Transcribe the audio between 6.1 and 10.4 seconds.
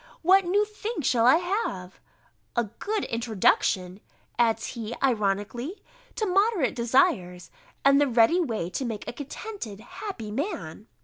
"to moderate desires, and the ready way to make a contented happy